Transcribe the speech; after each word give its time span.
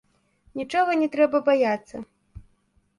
Нічога 0.59 0.91
не 1.03 1.11
трэба 1.17 1.37
баяцца. 1.51 1.95